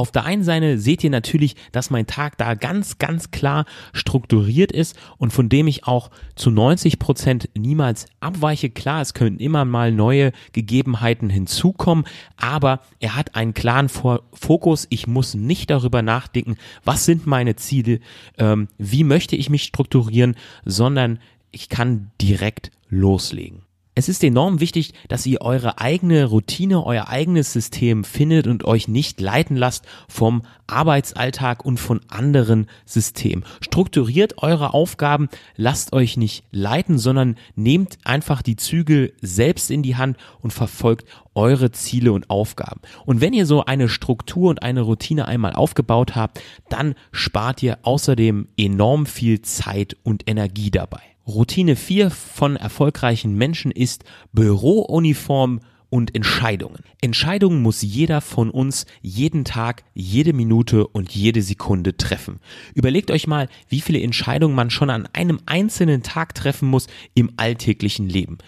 Auf 0.00 0.12
der 0.12 0.24
einen 0.24 0.44
Seite 0.44 0.78
seht 0.78 1.04
ihr 1.04 1.10
natürlich, 1.10 1.56
dass 1.72 1.90
mein 1.90 2.06
Tag 2.06 2.38
da 2.38 2.54
ganz, 2.54 2.96
ganz 2.96 3.32
klar 3.32 3.66
strukturiert 3.92 4.72
ist 4.72 4.98
und 5.18 5.30
von 5.30 5.50
dem 5.50 5.66
ich 5.66 5.84
auch 5.84 6.10
zu 6.36 6.50
90 6.50 6.98
Prozent 6.98 7.50
niemals 7.54 8.06
abweiche. 8.18 8.70
Klar, 8.70 9.02
es 9.02 9.12
können 9.12 9.38
immer 9.38 9.66
mal 9.66 9.92
neue 9.92 10.32
Gegebenheiten 10.54 11.28
hinzukommen, 11.28 12.06
aber 12.38 12.80
er 12.98 13.14
hat 13.14 13.34
einen 13.34 13.52
klaren 13.52 13.90
Fokus. 13.90 14.86
Ich 14.88 15.06
muss 15.06 15.34
nicht 15.34 15.68
darüber 15.68 16.00
nachdenken, 16.00 16.56
was 16.82 17.04
sind 17.04 17.26
meine 17.26 17.56
Ziele, 17.56 18.00
ähm, 18.38 18.68
wie 18.78 19.04
möchte 19.04 19.36
ich 19.36 19.50
mich 19.50 19.64
strukturieren, 19.64 20.34
sondern 20.64 21.18
ich 21.50 21.68
kann 21.68 22.10
direkt 22.18 22.70
loslegen. 22.88 23.66
Es 24.00 24.08
ist 24.08 24.24
enorm 24.24 24.60
wichtig, 24.60 24.94
dass 25.08 25.26
ihr 25.26 25.42
eure 25.42 25.78
eigene 25.78 26.24
Routine, 26.24 26.86
euer 26.86 27.08
eigenes 27.08 27.52
System 27.52 28.02
findet 28.02 28.46
und 28.46 28.64
euch 28.64 28.88
nicht 28.88 29.20
leiten 29.20 29.56
lasst 29.56 29.84
vom 30.08 30.40
Arbeitsalltag 30.66 31.66
und 31.66 31.78
von 31.78 32.00
anderen 32.08 32.66
Systemen. 32.86 33.44
Strukturiert 33.60 34.42
eure 34.42 34.72
Aufgaben, 34.72 35.28
lasst 35.54 35.92
euch 35.92 36.16
nicht 36.16 36.44
leiten, 36.50 36.96
sondern 36.96 37.36
nehmt 37.56 37.98
einfach 38.02 38.40
die 38.40 38.56
Zügel 38.56 39.12
selbst 39.20 39.70
in 39.70 39.82
die 39.82 39.96
Hand 39.96 40.16
und 40.40 40.54
verfolgt 40.54 41.06
eure 41.34 41.70
Ziele 41.70 42.14
und 42.14 42.30
Aufgaben. 42.30 42.80
Und 43.04 43.20
wenn 43.20 43.34
ihr 43.34 43.44
so 43.44 43.66
eine 43.66 43.90
Struktur 43.90 44.48
und 44.48 44.62
eine 44.62 44.80
Routine 44.80 45.28
einmal 45.28 45.52
aufgebaut 45.52 46.16
habt, 46.16 46.40
dann 46.70 46.94
spart 47.12 47.62
ihr 47.62 47.80
außerdem 47.82 48.48
enorm 48.56 49.04
viel 49.04 49.42
Zeit 49.42 49.94
und 50.04 50.26
Energie 50.26 50.70
dabei. 50.70 51.02
Routine 51.30 51.76
4 51.76 52.10
von 52.10 52.56
erfolgreichen 52.56 53.36
Menschen 53.36 53.70
ist 53.70 54.02
Bürouniform 54.32 55.60
und 55.88 56.14
Entscheidungen. 56.14 56.82
Entscheidungen 57.00 57.62
muss 57.62 57.82
jeder 57.82 58.20
von 58.20 58.50
uns 58.50 58.84
jeden 59.00 59.44
Tag, 59.44 59.84
jede 59.94 60.32
Minute 60.32 60.88
und 60.88 61.12
jede 61.12 61.42
Sekunde 61.42 61.96
treffen. 61.96 62.40
Überlegt 62.74 63.12
euch 63.12 63.28
mal, 63.28 63.48
wie 63.68 63.80
viele 63.80 64.00
Entscheidungen 64.00 64.56
man 64.56 64.70
schon 64.70 64.90
an 64.90 65.08
einem 65.12 65.40
einzelnen 65.46 66.02
Tag 66.02 66.34
treffen 66.34 66.68
muss 66.68 66.88
im 67.14 67.30
alltäglichen 67.36 68.08
Leben. 68.08 68.38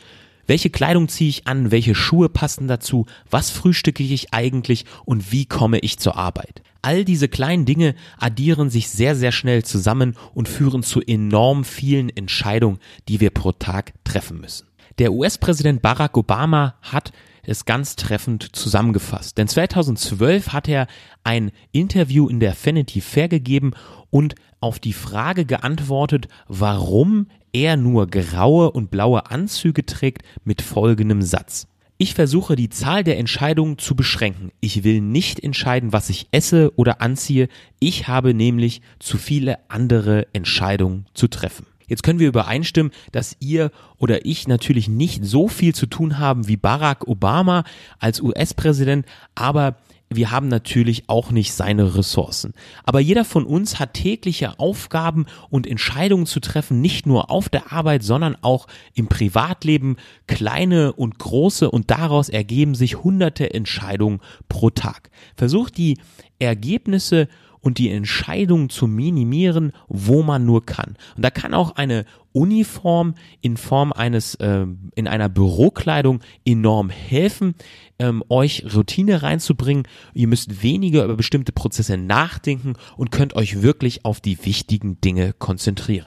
Welche 0.46 0.70
Kleidung 0.70 1.08
ziehe 1.08 1.30
ich 1.30 1.46
an? 1.46 1.70
Welche 1.70 1.94
Schuhe 1.94 2.28
passen 2.28 2.66
dazu? 2.66 3.06
Was 3.30 3.50
frühstücke 3.50 4.02
ich 4.02 4.34
eigentlich? 4.34 4.86
Und 5.04 5.30
wie 5.30 5.46
komme 5.46 5.78
ich 5.78 6.00
zur 6.00 6.16
Arbeit? 6.16 6.62
All 6.82 7.04
diese 7.04 7.28
kleinen 7.28 7.64
Dinge 7.64 7.94
addieren 8.18 8.68
sich 8.68 8.90
sehr, 8.90 9.14
sehr 9.14 9.30
schnell 9.30 9.64
zusammen 9.64 10.16
und 10.34 10.48
führen 10.48 10.82
zu 10.82 11.00
enorm 11.00 11.64
vielen 11.64 12.10
Entscheidungen, 12.10 12.78
die 13.08 13.20
wir 13.20 13.30
pro 13.30 13.52
Tag 13.52 13.92
treffen 14.02 14.40
müssen. 14.40 14.66
Der 14.98 15.12
US-Präsident 15.12 15.80
Barack 15.80 16.16
Obama 16.16 16.74
hat 16.82 17.12
es 17.44 17.64
ganz 17.64 17.96
treffend 17.96 18.54
zusammengefasst. 18.54 19.38
Denn 19.38 19.48
2012 19.48 20.52
hat 20.52 20.68
er 20.68 20.86
ein 21.24 21.50
Interview 21.70 22.28
in 22.28 22.40
der 22.40 22.54
Vanity 22.62 23.00
Fair 23.00 23.28
gegeben 23.28 23.72
und 24.10 24.34
auf 24.60 24.78
die 24.78 24.92
Frage 24.92 25.44
geantwortet, 25.44 26.28
warum 26.46 27.26
er 27.52 27.76
nur 27.76 28.06
graue 28.06 28.70
und 28.70 28.90
blaue 28.90 29.30
Anzüge 29.30 29.84
trägt, 29.84 30.22
mit 30.44 30.62
folgendem 30.62 31.22
Satz. 31.22 31.66
Ich 32.02 32.14
versuche 32.14 32.56
die 32.56 32.68
Zahl 32.68 33.04
der 33.04 33.16
Entscheidungen 33.16 33.78
zu 33.78 33.94
beschränken. 33.94 34.50
Ich 34.58 34.82
will 34.82 35.00
nicht 35.00 35.38
entscheiden, 35.38 35.92
was 35.92 36.10
ich 36.10 36.26
esse 36.32 36.72
oder 36.74 37.00
anziehe. 37.00 37.46
Ich 37.78 38.08
habe 38.08 38.34
nämlich 38.34 38.82
zu 38.98 39.18
viele 39.18 39.58
andere 39.70 40.26
Entscheidungen 40.32 41.06
zu 41.14 41.28
treffen. 41.28 41.64
Jetzt 41.86 42.02
können 42.02 42.18
wir 42.18 42.26
übereinstimmen, 42.26 42.90
dass 43.12 43.36
ihr 43.38 43.70
oder 43.98 44.26
ich 44.26 44.48
natürlich 44.48 44.88
nicht 44.88 45.24
so 45.24 45.46
viel 45.46 45.76
zu 45.76 45.86
tun 45.86 46.18
haben 46.18 46.48
wie 46.48 46.56
Barack 46.56 47.06
Obama 47.06 47.62
als 48.00 48.20
US-Präsident, 48.20 49.06
aber 49.36 49.76
wir 50.16 50.30
haben 50.30 50.48
natürlich 50.48 51.04
auch 51.08 51.30
nicht 51.30 51.52
seine 51.52 51.96
Ressourcen. 51.96 52.54
Aber 52.84 53.00
jeder 53.00 53.24
von 53.24 53.44
uns 53.44 53.78
hat 53.78 53.94
tägliche 53.94 54.58
Aufgaben 54.58 55.26
und 55.50 55.66
Entscheidungen 55.66 56.26
zu 56.26 56.40
treffen, 56.40 56.80
nicht 56.80 57.06
nur 57.06 57.30
auf 57.30 57.48
der 57.48 57.72
Arbeit, 57.72 58.02
sondern 58.02 58.36
auch 58.40 58.66
im 58.94 59.08
Privatleben, 59.08 59.96
kleine 60.26 60.92
und 60.92 61.18
große 61.18 61.70
und 61.70 61.90
daraus 61.90 62.28
ergeben 62.28 62.74
sich 62.74 63.02
hunderte 63.02 63.52
Entscheidungen 63.52 64.20
pro 64.48 64.70
Tag. 64.70 65.10
Versucht 65.36 65.76
die 65.76 65.98
Ergebnisse 66.38 67.28
und 67.62 67.78
die 67.78 67.88
Entscheidungen 67.88 68.68
zu 68.68 68.86
minimieren, 68.86 69.72
wo 69.88 70.22
man 70.22 70.44
nur 70.44 70.66
kann. 70.66 70.96
Und 71.16 71.24
da 71.24 71.30
kann 71.30 71.54
auch 71.54 71.76
eine 71.76 72.04
Uniform 72.32 73.14
in 73.40 73.56
Form 73.56 73.92
eines 73.92 74.34
äh, 74.36 74.66
in 74.94 75.08
einer 75.08 75.28
Bürokleidung 75.28 76.20
enorm 76.44 76.90
helfen, 76.90 77.54
ähm, 77.98 78.22
euch 78.28 78.64
Routine 78.74 79.22
reinzubringen. 79.22 79.84
Ihr 80.12 80.28
müsst 80.28 80.62
weniger 80.62 81.04
über 81.04 81.16
bestimmte 81.16 81.52
Prozesse 81.52 81.96
nachdenken 81.96 82.74
und 82.96 83.10
könnt 83.10 83.34
euch 83.34 83.62
wirklich 83.62 84.04
auf 84.04 84.20
die 84.20 84.44
wichtigen 84.44 85.00
Dinge 85.00 85.32
konzentrieren. 85.32 86.06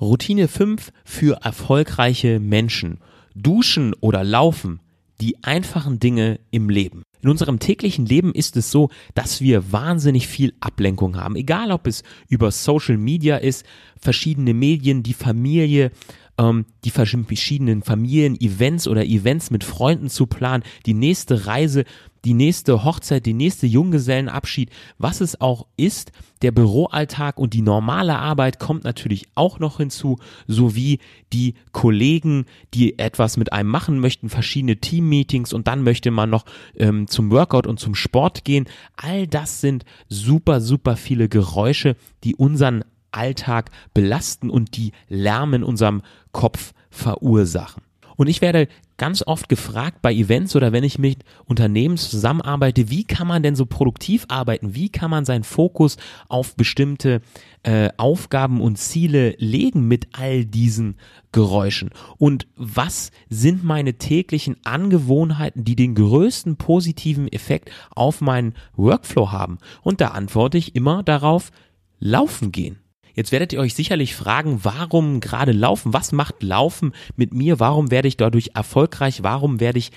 Routine 0.00 0.48
5 0.48 0.90
für 1.04 1.40
erfolgreiche 1.42 2.40
Menschen. 2.40 2.98
Duschen 3.34 3.94
oder 4.00 4.24
Laufen. 4.24 4.80
Die 5.20 5.42
einfachen 5.44 6.00
Dinge 6.00 6.40
im 6.50 6.68
Leben. 6.68 7.02
In 7.24 7.30
unserem 7.30 7.58
täglichen 7.58 8.04
Leben 8.04 8.34
ist 8.34 8.54
es 8.58 8.70
so, 8.70 8.90
dass 9.14 9.40
wir 9.40 9.72
wahnsinnig 9.72 10.28
viel 10.28 10.52
Ablenkung 10.60 11.16
haben. 11.16 11.36
Egal 11.36 11.72
ob 11.72 11.86
es 11.86 12.02
über 12.28 12.50
Social 12.50 12.98
Media 12.98 13.38
ist, 13.38 13.64
verschiedene 13.98 14.52
Medien, 14.52 15.02
die 15.02 15.14
Familie, 15.14 15.90
ähm, 16.38 16.66
die 16.84 16.90
verschiedenen 16.90 17.82
Familien-Events 17.82 18.88
oder 18.88 19.04
Events 19.04 19.50
mit 19.50 19.64
Freunden 19.64 20.08
zu 20.08 20.26
planen, 20.26 20.64
die 20.86 20.94
nächste 20.94 21.46
Reise, 21.46 21.84
die 22.24 22.34
nächste 22.34 22.84
Hochzeit, 22.84 23.26
die 23.26 23.34
nächste 23.34 23.66
Junggesellenabschied, 23.66 24.70
was 24.98 25.20
es 25.20 25.40
auch 25.40 25.66
ist, 25.76 26.10
der 26.42 26.52
Büroalltag 26.52 27.38
und 27.38 27.54
die 27.54 27.62
normale 27.62 28.18
Arbeit 28.18 28.58
kommt 28.58 28.84
natürlich 28.84 29.28
auch 29.34 29.58
noch 29.58 29.76
hinzu, 29.76 30.18
sowie 30.46 30.98
die 31.32 31.54
Kollegen, 31.72 32.46
die 32.72 32.98
etwas 32.98 33.36
mit 33.36 33.52
einem 33.52 33.68
machen 33.68 33.98
möchten, 33.98 34.28
verschiedene 34.28 34.76
Teammeetings 34.76 35.52
und 35.52 35.68
dann 35.68 35.82
möchte 35.82 36.10
man 36.10 36.30
noch 36.30 36.44
ähm, 36.76 37.06
zum 37.08 37.30
Workout 37.30 37.66
und 37.66 37.78
zum 37.78 37.94
Sport 37.94 38.44
gehen. 38.44 38.66
All 38.96 39.26
das 39.26 39.60
sind 39.60 39.84
super, 40.08 40.60
super 40.60 40.96
viele 40.96 41.28
Geräusche, 41.28 41.96
die 42.24 42.34
unseren 42.34 42.84
Alltag 43.14 43.70
belasten 43.92 44.50
und 44.50 44.76
die 44.76 44.92
Lärm 45.08 45.54
in 45.54 45.64
unserem 45.64 46.02
Kopf 46.32 46.72
verursachen. 46.90 47.82
Und 48.16 48.28
ich 48.28 48.40
werde 48.40 48.68
ganz 48.96 49.24
oft 49.26 49.48
gefragt 49.48 49.98
bei 50.02 50.12
Events 50.12 50.54
oder 50.54 50.72
wenn 50.72 50.84
ich 50.84 50.98
mit 50.98 51.24
Unternehmen 51.46 51.96
zusammenarbeite, 51.96 52.90
wie 52.90 53.04
kann 53.04 53.26
man 53.26 53.42
denn 53.42 53.56
so 53.56 53.66
produktiv 53.66 54.24
arbeiten? 54.28 54.74
Wie 54.74 54.88
kann 54.88 55.10
man 55.10 55.24
seinen 55.24 55.44
Fokus 55.44 55.96
auf 56.28 56.54
bestimmte 56.54 57.20
äh, 57.64 57.90
Aufgaben 57.96 58.60
und 58.60 58.78
Ziele 58.78 59.34
legen 59.38 59.88
mit 59.88 60.08
all 60.12 60.44
diesen 60.44 60.96
Geräuschen? 61.32 61.90
Und 62.18 62.46
was 62.56 63.10
sind 63.28 63.64
meine 63.64 63.94
täglichen 63.94 64.56
Angewohnheiten, 64.64 65.64
die 65.64 65.76
den 65.76 65.94
größten 65.94 66.56
positiven 66.56 67.26
Effekt 67.28 67.70
auf 67.94 68.20
meinen 68.20 68.54
Workflow 68.76 69.32
haben? 69.32 69.58
Und 69.82 70.00
da 70.00 70.08
antworte 70.08 70.58
ich 70.58 70.76
immer 70.76 71.02
darauf, 71.02 71.50
laufen 71.98 72.52
gehen. 72.52 72.83
Jetzt 73.14 73.32
werdet 73.32 73.52
ihr 73.52 73.60
euch 73.60 73.74
sicherlich 73.74 74.14
fragen, 74.14 74.60
warum 74.62 75.20
gerade 75.20 75.52
Laufen? 75.52 75.92
Was 75.92 76.12
macht 76.12 76.42
Laufen 76.42 76.92
mit 77.16 77.32
mir? 77.32 77.60
Warum 77.60 77.90
werde 77.90 78.08
ich 78.08 78.16
dadurch 78.16 78.50
erfolgreich? 78.54 79.22
Warum 79.22 79.60
werde 79.60 79.78
ich 79.78 79.92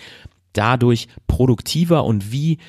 dadurch 0.54 1.08
produktiver? 1.28 2.06
Und 2.06 2.32
wie 2.32 2.60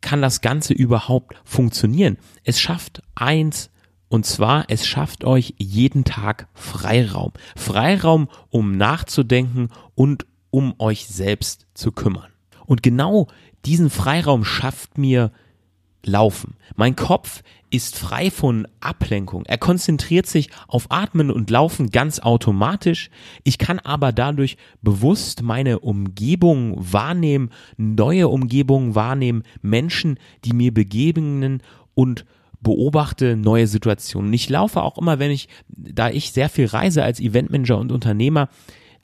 kann 0.00 0.20
das 0.20 0.40
Ganze 0.40 0.74
überhaupt 0.74 1.36
funktionieren? 1.44 2.18
Es 2.44 2.60
schafft 2.60 3.02
eins, 3.14 3.70
und 4.08 4.26
zwar, 4.26 4.64
es 4.68 4.86
schafft 4.86 5.24
euch 5.24 5.54
jeden 5.56 6.04
Tag 6.04 6.48
Freiraum. 6.52 7.32
Freiraum, 7.56 8.28
um 8.50 8.76
nachzudenken 8.76 9.70
und 9.94 10.26
um 10.50 10.74
euch 10.78 11.06
selbst 11.06 11.66
zu 11.72 11.92
kümmern. 11.92 12.30
Und 12.66 12.82
genau 12.82 13.28
diesen 13.64 13.88
Freiraum 13.88 14.44
schafft 14.44 14.98
mir 14.98 15.32
Laufen. 16.04 16.54
Mein 16.76 16.96
Kopf 16.96 17.42
ist 17.70 17.98
frei 17.98 18.30
von 18.30 18.66
Ablenkung. 18.80 19.44
Er 19.46 19.56
konzentriert 19.56 20.26
sich 20.26 20.50
auf 20.68 20.90
Atmen 20.90 21.30
und 21.30 21.48
Laufen 21.48 21.90
ganz 21.90 22.18
automatisch. 22.18 23.08
Ich 23.44 23.56
kann 23.58 23.78
aber 23.78 24.12
dadurch 24.12 24.56
bewusst 24.82 25.42
meine 25.42 25.78
Umgebung 25.78 26.74
wahrnehmen, 26.76 27.50
neue 27.76 28.28
Umgebungen 28.28 28.94
wahrnehmen, 28.94 29.42
Menschen, 29.62 30.18
die 30.44 30.52
mir 30.52 30.74
begegnen 30.74 31.62
und 31.94 32.26
beobachte 32.60 33.36
neue 33.36 33.66
Situationen. 33.66 34.32
Ich 34.32 34.48
laufe 34.48 34.82
auch 34.82 34.98
immer, 34.98 35.18
wenn 35.18 35.30
ich, 35.30 35.48
da 35.68 36.10
ich 36.10 36.32
sehr 36.32 36.48
viel 36.48 36.66
reise 36.66 37.02
als 37.02 37.20
Eventmanager 37.20 37.78
und 37.78 37.90
Unternehmer, 37.90 38.48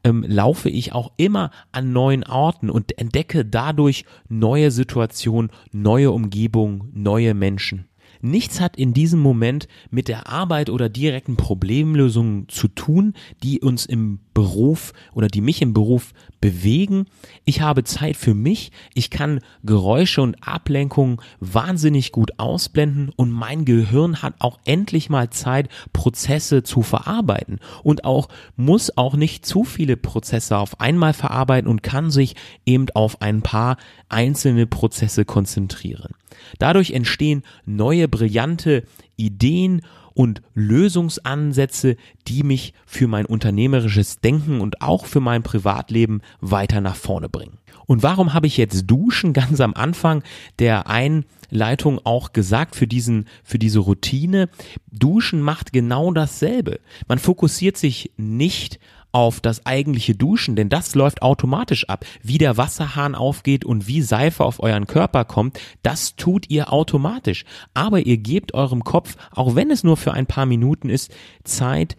ähm, 0.04 0.24
laufe 0.26 0.68
ich 0.68 0.92
auch 0.92 1.12
immer 1.16 1.50
an 1.72 1.92
neuen 1.92 2.24
Orten 2.24 2.70
und 2.70 2.98
entdecke 2.98 3.44
dadurch 3.44 4.04
neue 4.28 4.70
Situationen, 4.70 5.50
neue 5.72 6.10
Umgebungen, 6.10 6.90
neue 6.94 7.34
Menschen. 7.34 7.87
Nichts 8.20 8.60
hat 8.60 8.76
in 8.76 8.92
diesem 8.92 9.20
Moment 9.20 9.68
mit 9.90 10.08
der 10.08 10.28
Arbeit 10.28 10.70
oder 10.70 10.88
direkten 10.88 11.36
Problemlösungen 11.36 12.48
zu 12.48 12.68
tun, 12.68 13.14
die 13.42 13.60
uns 13.60 13.86
im 13.86 14.20
Beruf 14.34 14.92
oder 15.12 15.28
die 15.28 15.40
mich 15.40 15.62
im 15.62 15.72
Beruf 15.72 16.12
bewegen. 16.40 17.06
Ich 17.44 17.60
habe 17.60 17.84
Zeit 17.84 18.16
für 18.16 18.34
mich. 18.34 18.70
Ich 18.94 19.10
kann 19.10 19.40
Geräusche 19.64 20.22
und 20.22 20.36
Ablenkungen 20.46 21.18
wahnsinnig 21.40 22.12
gut 22.12 22.38
ausblenden 22.38 23.10
und 23.16 23.30
mein 23.30 23.64
Gehirn 23.64 24.22
hat 24.22 24.34
auch 24.38 24.58
endlich 24.64 25.10
mal 25.10 25.30
Zeit, 25.30 25.68
Prozesse 25.92 26.62
zu 26.62 26.82
verarbeiten 26.82 27.58
und 27.82 28.04
auch 28.04 28.28
muss 28.56 28.96
auch 28.96 29.14
nicht 29.14 29.44
zu 29.44 29.64
viele 29.64 29.96
Prozesse 29.96 30.56
auf 30.56 30.80
einmal 30.80 31.14
verarbeiten 31.14 31.68
und 31.68 31.82
kann 31.82 32.10
sich 32.10 32.36
eben 32.64 32.86
auf 32.94 33.20
ein 33.22 33.42
paar 33.42 33.76
einzelne 34.08 34.66
Prozesse 34.66 35.24
konzentrieren. 35.24 36.14
Dadurch 36.58 36.90
entstehen 36.92 37.42
neue 37.64 38.08
brillante 38.08 38.84
Ideen 39.16 39.82
und 40.18 40.42
Lösungsansätze, 40.54 41.96
die 42.26 42.42
mich 42.42 42.74
für 42.86 43.06
mein 43.06 43.24
unternehmerisches 43.24 44.18
Denken 44.18 44.60
und 44.60 44.82
auch 44.82 45.06
für 45.06 45.20
mein 45.20 45.44
Privatleben 45.44 46.22
weiter 46.40 46.80
nach 46.80 46.96
vorne 46.96 47.28
bringen. 47.28 47.58
Und 47.86 48.02
warum 48.02 48.34
habe 48.34 48.48
ich 48.48 48.56
jetzt 48.56 48.86
Duschen 48.86 49.32
ganz 49.32 49.60
am 49.60 49.74
Anfang 49.74 50.24
der 50.58 50.88
Einleitung 50.88 52.00
auch 52.02 52.32
gesagt 52.32 52.74
für 52.74 52.88
diesen, 52.88 53.26
für 53.44 53.60
diese 53.60 53.78
Routine? 53.78 54.48
Duschen 54.90 55.40
macht 55.40 55.72
genau 55.72 56.12
dasselbe. 56.12 56.80
Man 57.06 57.20
fokussiert 57.20 57.76
sich 57.76 58.10
nicht 58.16 58.80
auf 59.12 59.40
das 59.40 59.64
eigentliche 59.64 60.14
Duschen, 60.14 60.54
denn 60.56 60.68
das 60.68 60.94
läuft 60.94 61.22
automatisch 61.22 61.88
ab. 61.88 62.04
Wie 62.22 62.38
der 62.38 62.56
Wasserhahn 62.56 63.14
aufgeht 63.14 63.64
und 63.64 63.86
wie 63.86 64.02
Seife 64.02 64.44
auf 64.44 64.60
euren 64.60 64.86
Körper 64.86 65.24
kommt, 65.24 65.58
das 65.82 66.16
tut 66.16 66.50
ihr 66.50 66.72
automatisch. 66.72 67.44
Aber 67.74 68.00
ihr 68.00 68.18
gebt 68.18 68.54
eurem 68.54 68.84
Kopf, 68.84 69.16
auch 69.30 69.54
wenn 69.54 69.70
es 69.70 69.84
nur 69.84 69.96
für 69.96 70.12
ein 70.12 70.26
paar 70.26 70.46
Minuten 70.46 70.90
ist, 70.90 71.14
Zeit, 71.44 71.96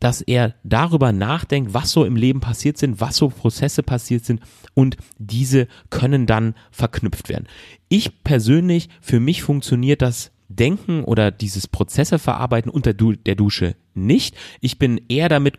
dass 0.00 0.20
er 0.20 0.54
darüber 0.62 1.12
nachdenkt, 1.12 1.72
was 1.72 1.90
so 1.90 2.04
im 2.04 2.16
Leben 2.16 2.40
passiert 2.40 2.76
sind, 2.76 3.00
was 3.00 3.16
so 3.16 3.28
Prozesse 3.28 3.82
passiert 3.82 4.24
sind 4.24 4.40
und 4.74 4.96
diese 5.18 5.68
können 5.90 6.26
dann 6.26 6.54
verknüpft 6.70 7.28
werden. 7.28 7.46
Ich 7.88 8.22
persönlich, 8.22 8.88
für 9.00 9.20
mich 9.20 9.42
funktioniert 9.42 10.02
das 10.02 10.32
Denken 10.48 11.02
oder 11.02 11.30
dieses 11.30 11.66
Prozesse 11.66 12.18
verarbeiten 12.18 12.70
unter 12.70 12.92
der 12.92 13.34
Dusche 13.34 13.74
nicht. 13.96 14.36
Ich 14.60 14.78
bin 14.78 15.00
eher 15.08 15.28
damit 15.28 15.56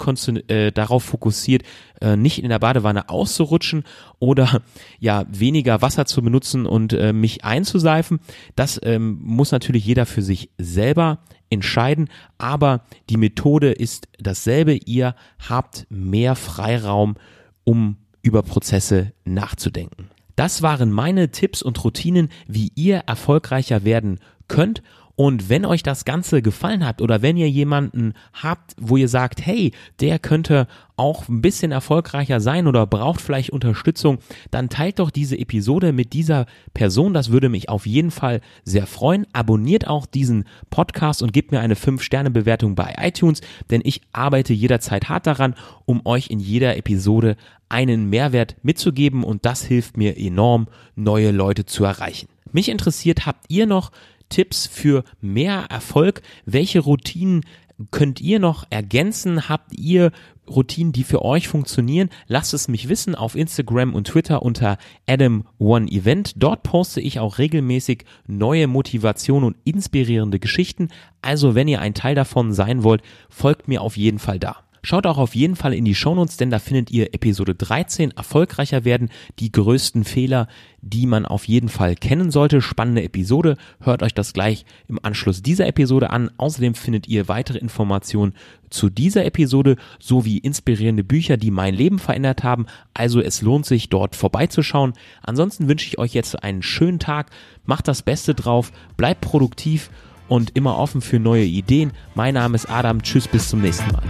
äh, 0.49 0.71
darauf 0.71 1.03
fokussiert, 1.03 1.63
äh, 2.01 2.15
nicht 2.15 2.43
in 2.43 2.49
der 2.49 2.59
Badewanne 2.59 3.09
auszurutschen 3.09 3.83
oder 4.19 4.61
ja 4.99 5.25
weniger 5.29 5.81
Wasser 5.81 6.05
zu 6.05 6.21
benutzen 6.21 6.65
und 6.65 6.93
äh, 6.93 7.13
mich 7.13 7.43
einzuseifen. 7.43 8.19
Das 8.55 8.79
ähm, 8.83 9.19
muss 9.21 9.51
natürlich 9.51 9.85
jeder 9.85 10.05
für 10.05 10.21
sich 10.21 10.49
selber 10.57 11.19
entscheiden, 11.49 12.09
aber 12.37 12.81
die 13.09 13.17
Methode 13.17 13.71
ist 13.71 14.07
dasselbe. 14.19 14.73
Ihr 14.73 15.15
habt 15.47 15.87
mehr 15.89 16.35
Freiraum, 16.35 17.15
um 17.63 17.97
über 18.21 18.43
Prozesse 18.43 19.13
nachzudenken. 19.23 20.09
Das 20.35 20.61
waren 20.61 20.91
meine 20.91 21.31
Tipps 21.31 21.63
und 21.63 21.83
Routinen, 21.83 22.29
wie 22.47 22.71
ihr 22.75 22.97
erfolgreicher 23.07 23.83
werden 23.83 24.19
könnt. 24.47 24.83
Und 25.19 25.49
wenn 25.49 25.65
euch 25.65 25.81
das 25.81 26.05
Ganze 26.05 26.43
gefallen 26.43 26.85
hat 26.85 27.01
oder 27.01 27.23
wenn 27.23 27.37
ihr 27.37 27.49
jemanden 27.49 28.13
habt, 28.33 28.75
wo 28.79 28.97
ihr 28.97 29.07
sagt, 29.07 29.43
hey, 29.43 29.71
der 29.99 30.19
könnte 30.19 30.67
auch 30.95 31.27
ein 31.27 31.41
bisschen 31.41 31.71
erfolgreicher 31.71 32.39
sein 32.39 32.67
oder 32.67 32.85
braucht 32.85 33.19
vielleicht 33.19 33.49
Unterstützung, 33.49 34.19
dann 34.51 34.69
teilt 34.69 34.99
doch 34.99 35.09
diese 35.09 35.35
Episode 35.39 35.91
mit 35.91 36.13
dieser 36.13 36.45
Person. 36.75 37.15
Das 37.15 37.31
würde 37.31 37.49
mich 37.49 37.67
auf 37.67 37.87
jeden 37.87 38.11
Fall 38.11 38.41
sehr 38.63 38.85
freuen. 38.85 39.25
Abonniert 39.33 39.87
auch 39.87 40.05
diesen 40.05 40.45
Podcast 40.69 41.23
und 41.23 41.33
gebt 41.33 41.51
mir 41.51 41.61
eine 41.61 41.75
5-Sterne-Bewertung 41.75 42.75
bei 42.75 42.93
iTunes, 42.99 43.41
denn 43.71 43.81
ich 43.83 44.01
arbeite 44.13 44.53
jederzeit 44.53 45.09
hart 45.09 45.25
daran, 45.25 45.55
um 45.85 46.05
euch 46.05 46.29
in 46.29 46.39
jeder 46.39 46.77
Episode 46.77 47.37
einen 47.69 48.07
Mehrwert 48.11 48.55
mitzugeben 48.61 49.23
und 49.23 49.47
das 49.47 49.63
hilft 49.63 49.97
mir 49.97 50.15
enorm, 50.15 50.67
neue 50.95 51.31
Leute 51.31 51.65
zu 51.65 51.85
erreichen. 51.85 52.27
Mich 52.51 52.69
interessiert, 52.69 53.25
habt 53.25 53.45
ihr 53.49 53.65
noch 53.65 53.91
Tipps 54.29 54.67
für 54.67 55.03
mehr 55.21 55.65
Erfolg? 55.69 56.21
Welche 56.45 56.79
Routinen 56.79 57.43
könnt 57.91 58.21
ihr 58.21 58.39
noch 58.39 58.65
ergänzen? 58.69 59.49
Habt 59.49 59.73
ihr 59.73 60.11
Routinen, 60.49 60.93
die 60.93 61.03
für 61.03 61.23
euch 61.23 61.47
funktionieren? 61.47 62.09
Lasst 62.27 62.53
es 62.53 62.67
mich 62.67 62.89
wissen 62.89 63.15
auf 63.15 63.35
Instagram 63.35 63.93
und 63.93 64.07
Twitter 64.07 64.41
unter 64.41 64.77
Adam 65.07 65.45
One 65.59 65.87
Event. 65.89 66.33
Dort 66.37 66.63
poste 66.63 67.01
ich 67.01 67.19
auch 67.19 67.37
regelmäßig 67.37 68.05
neue 68.25 68.67
Motivation 68.67 69.43
und 69.43 69.57
inspirierende 69.63 70.39
Geschichten. 70.39 70.89
Also 71.21 71.55
wenn 71.55 71.67
ihr 71.67 71.81
ein 71.81 71.93
Teil 71.93 72.15
davon 72.15 72.53
sein 72.53 72.83
wollt, 72.83 73.01
folgt 73.29 73.67
mir 73.67 73.81
auf 73.81 73.97
jeden 73.97 74.19
Fall 74.19 74.39
da. 74.39 74.66
Schaut 74.81 75.05
auch 75.05 75.17
auf 75.17 75.35
jeden 75.35 75.55
Fall 75.55 75.73
in 75.73 75.85
die 75.85 75.95
Shownotes, 75.95 76.37
denn 76.37 76.49
da 76.49 76.59
findet 76.59 76.91
ihr 76.91 77.13
Episode 77.13 77.55
13 77.55 78.11
erfolgreicher 78.11 78.85
werden, 78.85 79.09
die 79.39 79.51
größten 79.51 80.03
Fehler, 80.03 80.47
die 80.81 81.05
man 81.05 81.25
auf 81.25 81.47
jeden 81.47 81.69
Fall 81.69 81.95
kennen 81.95 82.31
sollte. 82.31 82.61
Spannende 82.61 83.03
Episode. 83.03 83.57
Hört 83.81 84.03
euch 84.03 84.13
das 84.13 84.33
gleich 84.33 84.65
im 84.87 84.99
Anschluss 85.01 85.41
dieser 85.41 85.67
Episode 85.67 86.09
an. 86.09 86.31
Außerdem 86.37 86.75
findet 86.75 87.07
ihr 87.07 87.27
weitere 87.27 87.57
Informationen 87.57 88.33
zu 88.69 88.89
dieser 88.89 89.25
Episode 89.25 89.77
sowie 89.99 90.37
inspirierende 90.37 91.03
Bücher, 91.03 91.37
die 91.37 91.51
mein 91.51 91.73
Leben 91.73 91.99
verändert 91.99 92.43
haben. 92.43 92.65
Also 92.93 93.21
es 93.21 93.41
lohnt 93.41 93.65
sich 93.65 93.89
dort 93.89 94.15
vorbeizuschauen. 94.15 94.93
Ansonsten 95.23 95.67
wünsche 95.67 95.87
ich 95.87 95.99
euch 95.99 96.13
jetzt 96.13 96.43
einen 96.43 96.61
schönen 96.61 96.99
Tag. 96.99 97.31
Macht 97.65 97.87
das 97.87 98.01
Beste 98.01 98.35
drauf. 98.35 98.71
Bleibt 98.95 99.21
produktiv 99.21 99.89
und 100.27 100.55
immer 100.55 100.77
offen 100.77 101.01
für 101.01 101.19
neue 101.19 101.45
Ideen. 101.45 101.91
Mein 102.15 102.33
Name 102.33 102.55
ist 102.55 102.69
Adam. 102.69 103.01
Tschüss, 103.01 103.27
bis 103.27 103.49
zum 103.49 103.61
nächsten 103.61 103.91
Mal. 103.91 104.03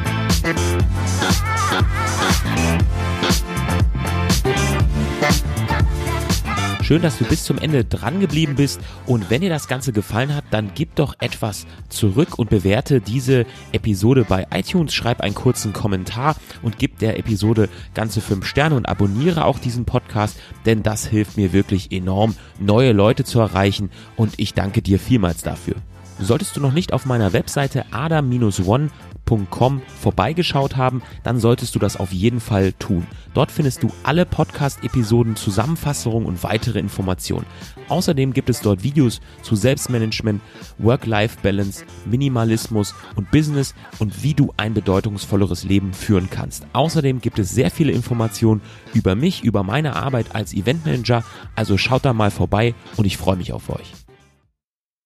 Schön, 6.87 7.01
dass 7.01 7.17
du 7.17 7.25
bis 7.25 7.43
zum 7.43 7.57
Ende 7.57 7.83
dran 7.83 8.21
geblieben 8.21 8.55
bist 8.55 8.79
und 9.05 9.29
wenn 9.29 9.41
dir 9.41 9.49
das 9.49 9.67
Ganze 9.67 9.91
gefallen 9.91 10.33
hat, 10.33 10.45
dann 10.51 10.71
gib 10.73 10.95
doch 10.95 11.15
etwas 11.19 11.67
zurück 11.89 12.39
und 12.39 12.49
bewerte 12.49 13.01
diese 13.01 13.45
Episode 13.73 14.23
bei 14.23 14.47
iTunes, 14.53 14.93
schreib 14.93 15.19
einen 15.19 15.35
kurzen 15.35 15.73
Kommentar 15.73 16.37
und 16.61 16.79
gib 16.79 16.97
der 16.99 17.19
Episode 17.19 17.67
ganze 17.93 18.21
fünf 18.21 18.45
Sterne 18.45 18.75
und 18.75 18.85
abonniere 18.85 19.43
auch 19.43 19.59
diesen 19.59 19.83
Podcast, 19.83 20.39
denn 20.65 20.81
das 20.81 21.05
hilft 21.05 21.35
mir 21.35 21.51
wirklich 21.51 21.91
enorm, 21.91 22.35
neue 22.57 22.93
Leute 22.93 23.25
zu 23.25 23.41
erreichen 23.41 23.89
und 24.15 24.35
ich 24.37 24.53
danke 24.53 24.81
dir 24.81 24.97
vielmals 24.97 25.43
dafür. 25.43 25.75
Solltest 26.19 26.55
du 26.55 26.61
noch 26.61 26.73
nicht 26.73 26.93
auf 26.93 27.05
meiner 27.05 27.31
Webseite 27.33 27.85
adam-one.com 27.91 29.81
vorbeigeschaut 30.01 30.75
haben, 30.75 31.03
dann 31.23 31.39
solltest 31.39 31.75
du 31.75 31.79
das 31.79 31.97
auf 31.97 32.11
jeden 32.11 32.39
Fall 32.39 32.73
tun. 32.73 33.05
Dort 33.33 33.51
findest 33.51 33.83
du 33.83 33.91
alle 34.03 34.25
Podcast-Episoden, 34.25 35.35
Zusammenfassungen 35.35 36.25
und 36.25 36.43
weitere 36.43 36.79
Informationen. 36.79 37.45
Außerdem 37.87 38.33
gibt 38.33 38.49
es 38.49 38.61
dort 38.61 38.83
Videos 38.83 39.21
zu 39.43 39.55
Selbstmanagement, 39.55 40.41
Work-Life-Balance, 40.79 41.85
Minimalismus 42.05 42.95
und 43.15 43.29
Business 43.29 43.75
und 43.99 44.23
wie 44.23 44.33
du 44.33 44.53
ein 44.57 44.73
bedeutungsvolleres 44.73 45.63
Leben 45.65 45.93
führen 45.93 46.29
kannst. 46.31 46.65
Außerdem 46.73 47.21
gibt 47.21 47.37
es 47.37 47.51
sehr 47.51 47.69
viele 47.69 47.91
Informationen 47.91 48.61
über 48.93 49.15
mich, 49.15 49.43
über 49.43 49.63
meine 49.63 49.95
Arbeit 49.95 50.35
als 50.35 50.53
Eventmanager. 50.53 51.23
Also 51.55 51.77
schaut 51.77 52.05
da 52.05 52.13
mal 52.13 52.31
vorbei 52.31 52.73
und 52.97 53.05
ich 53.05 53.17
freue 53.17 53.37
mich 53.37 53.53
auf 53.53 53.69
euch. 53.69 53.93